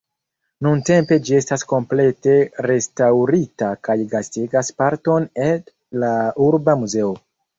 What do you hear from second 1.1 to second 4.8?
ĝi estas komplete restaŭrita kaj gastigas